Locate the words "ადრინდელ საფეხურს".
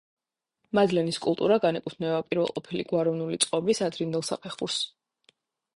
3.91-4.85